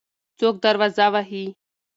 [0.39, 1.45] څوک دروازه وهي؟